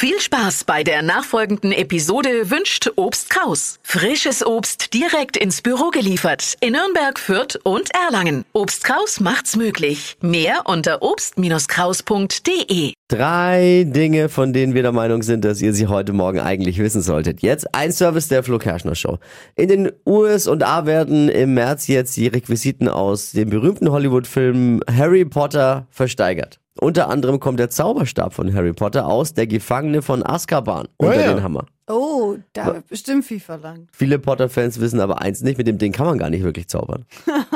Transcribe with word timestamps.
Viel 0.00 0.20
Spaß 0.20 0.62
bei 0.62 0.84
der 0.84 1.02
nachfolgenden 1.02 1.72
Episode 1.72 2.52
wünscht 2.52 2.88
Obst 2.94 3.30
Kraus. 3.30 3.80
Frisches 3.82 4.46
Obst 4.46 4.94
direkt 4.94 5.36
ins 5.36 5.60
Büro 5.60 5.90
geliefert 5.90 6.54
in 6.60 6.74
Nürnberg, 6.74 7.18
Fürth 7.18 7.58
und 7.64 7.90
Erlangen. 8.06 8.44
Obst 8.52 8.84
Kraus 8.84 9.18
macht's 9.18 9.56
möglich. 9.56 10.16
Mehr 10.20 10.60
unter 10.66 11.02
obst-kraus.de. 11.02 12.92
Drei 13.08 13.86
Dinge, 13.88 14.28
von 14.28 14.52
denen 14.52 14.74
wir 14.74 14.82
der 14.82 14.92
Meinung 14.92 15.24
sind, 15.24 15.44
dass 15.44 15.60
ihr 15.60 15.74
sie 15.74 15.88
heute 15.88 16.12
Morgen 16.12 16.38
eigentlich 16.38 16.78
wissen 16.78 17.02
solltet. 17.02 17.42
Jetzt 17.42 17.74
ein 17.74 17.90
Service 17.90 18.28
der 18.28 18.44
Flo 18.44 18.58
Kerschner 18.58 18.94
Show. 18.94 19.18
In 19.56 19.66
den 19.66 19.90
USA 20.06 20.86
werden 20.86 21.28
im 21.28 21.54
März 21.54 21.88
jetzt 21.88 22.16
die 22.16 22.28
Requisiten 22.28 22.86
aus 22.86 23.32
dem 23.32 23.50
berühmten 23.50 23.90
Hollywood-Film 23.90 24.80
Harry 24.88 25.24
Potter 25.24 25.88
versteigert. 25.90 26.60
Unter 26.80 27.08
anderem 27.08 27.40
kommt 27.40 27.58
der 27.58 27.70
Zauberstab 27.70 28.32
von 28.34 28.54
Harry 28.54 28.72
Potter 28.72 29.06
aus, 29.06 29.34
der 29.34 29.46
Gefangene 29.48 30.00
von 30.02 30.24
Azkaban 30.24 30.86
unter 30.96 31.20
ja. 31.20 31.34
den 31.34 31.42
Hammer. 31.42 31.66
Oh, 31.90 32.36
da 32.52 32.66
wird 32.66 32.86
bestimmt 32.88 33.24
viel 33.24 33.40
verlangt. 33.40 33.88
Viele 33.92 34.18
Potter-Fans 34.18 34.78
wissen 34.78 35.00
aber 35.00 35.22
eins 35.22 35.40
nicht, 35.40 35.56
mit 35.56 35.66
dem 35.66 35.78
Ding 35.78 35.90
kann 35.92 36.04
man 36.04 36.18
gar 36.18 36.28
nicht 36.28 36.44
wirklich 36.44 36.68
zaubern. 36.68 37.04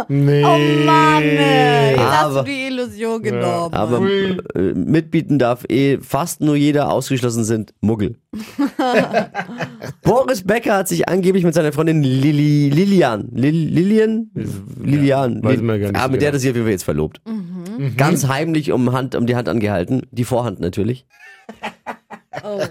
Nee. 0.09 0.43
Oh 0.45 0.59
Mann, 0.87 1.23
ey. 1.23 1.91
jetzt 1.91 2.01
hast 2.01 2.25
Aber- 2.25 2.39
du 2.41 2.45
die 2.47 2.67
Illusion 2.69 3.23
genommen. 3.23 3.75
Aber 3.75 4.01
Ui. 4.01 4.39
äh, 4.55 4.61
mitbieten 4.75 5.39
darf 5.39 5.65
eh 5.69 5.99
fast 5.99 6.41
nur 6.41 6.57
jeder, 6.57 6.91
ausgeschlossen 6.91 7.45
sind 7.45 7.75
Muggel. 7.83 8.17
Boris 10.03 10.43
Becker 10.45 10.77
hat 10.79 10.89
sich 10.89 11.09
angeblich 11.09 11.45
mit 11.45 11.55
seiner 11.55 11.73
Freundin 11.73 12.03
Lili, 12.03 12.71
Lilian, 12.71 13.29
Lil, 13.33 13.55
Lilian? 13.69 14.31
Lilian. 14.83 15.43
weiß 15.45 15.57
Lil- 15.57 15.63
man 15.63 15.81
gar 15.81 15.89
nicht 15.93 15.97
Ah, 16.01 16.09
mit 16.09 16.13
genau. 16.13 16.21
der 16.21 16.29
hat 16.29 16.35
er 16.35 16.39
sich 16.41 16.51
auf 16.51 16.57
jeden 16.57 16.65
Fall 16.67 16.73
jetzt 16.73 16.85
verlobt. 16.85 17.21
Ganz 17.97 18.29
heimlich 18.29 18.73
um, 18.73 18.93
Hand, 18.93 19.15
um 19.15 19.27
die 19.27 19.37
Hand 19.37 19.49
angehalten. 19.49 20.03
Die 20.11 20.25
Vorhand 20.25 20.61
natürlich. 20.61 21.07
oh 22.45 22.59
Mann. 22.59 22.69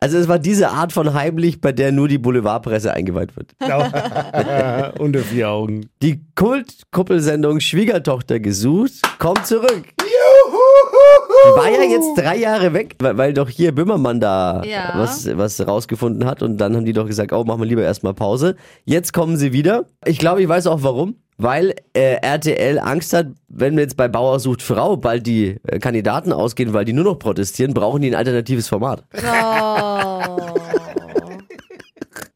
Also 0.00 0.18
es 0.18 0.28
war 0.28 0.38
diese 0.38 0.70
Art 0.70 0.92
von 0.92 1.14
heimlich, 1.14 1.60
bei 1.60 1.72
der 1.72 1.92
nur 1.92 2.08
die 2.08 2.18
Boulevardpresse 2.18 2.92
eingeweiht 2.92 3.36
wird. 3.36 3.54
Unter 4.98 5.20
vier 5.20 5.50
Augen. 5.50 5.88
Die 6.02 6.22
Kult-Kuppelsendung 6.34 7.60
Schwiegertochter 7.60 8.40
gesucht 8.40 9.00
kommt 9.18 9.46
zurück. 9.46 9.84
Die 9.98 11.50
war 11.58 11.70
ja 11.70 11.82
jetzt 11.82 12.14
drei 12.16 12.36
Jahre 12.38 12.72
weg, 12.72 12.96
weil, 13.00 13.16
weil 13.18 13.32
doch 13.32 13.48
hier 13.48 13.72
Böhmermann 13.74 14.20
da 14.20 14.62
Ja. 14.64 14.94
was, 14.96 15.26
was 15.36 15.64
rausgefunden 15.66 16.24
hat 16.24 16.42
und 16.42 16.58
dann 16.58 16.74
haben 16.76 16.84
die 16.84 16.92
doch 16.92 17.06
gesagt, 17.06 17.32
oh, 17.32 17.44
machen 17.44 17.60
wir 17.60 17.66
lieber 17.66 17.82
erstmal 17.82 18.14
Pause. 18.14 18.56
Jetzt 18.84 19.12
kommen 19.12 19.36
sie 19.36 19.52
wieder. 19.52 19.86
Ich 20.04 20.18
glaube, 20.18 20.42
ich 20.42 20.48
weiß 20.48 20.66
auch 20.66 20.82
warum. 20.82 21.16
Weil 21.38 21.74
äh, 21.92 22.16
RTL 22.22 22.78
Angst 22.78 23.12
hat, 23.12 23.26
wenn 23.48 23.76
wir 23.76 23.82
jetzt 23.82 23.96
bei 23.96 24.08
Bauer 24.08 24.40
sucht 24.40 24.62
Frau 24.62 24.96
bald 24.96 25.26
die 25.26 25.56
äh, 25.66 25.78
Kandidaten 25.78 26.32
ausgehen, 26.32 26.72
weil 26.72 26.84
die 26.84 26.94
nur 26.94 27.04
noch 27.04 27.18
protestieren, 27.18 27.74
brauchen 27.74 28.00
die 28.02 28.08
ein 28.08 28.14
alternatives 28.14 28.68
Format. 28.68 29.04
Oh. 29.14 30.54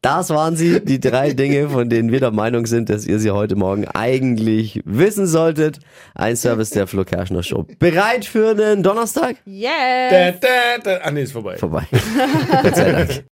Das 0.01 0.31
waren 0.31 0.55
sie, 0.55 0.83
die 0.83 0.99
drei 0.99 1.33
Dinge, 1.33 1.69
von 1.69 1.87
denen 1.87 2.11
wir 2.11 2.19
der 2.19 2.31
Meinung 2.31 2.65
sind, 2.65 2.89
dass 2.89 3.05
ihr 3.05 3.19
sie 3.19 3.29
heute 3.29 3.55
Morgen 3.55 3.87
eigentlich 3.87 4.81
wissen 4.83 5.27
solltet. 5.27 5.77
Ein 6.15 6.35
Service 6.35 6.71
der 6.71 6.87
Flo 6.87 7.03
Kerschner 7.03 7.43
Show. 7.43 7.67
Bereit 7.77 8.25
für 8.25 8.49
einen 8.49 8.81
Donnerstag? 8.81 9.35
Yes. 9.45 9.69
Da, 10.09 10.31
da, 10.31 10.47
da. 10.83 10.97
Ah, 11.03 11.11
nee, 11.11 11.21
ist 11.21 11.33
vorbei. 11.33 11.55
Vorbei. 11.57 11.85
Gott 12.63 12.75
sei 12.75 12.91
Dank. 12.91 13.23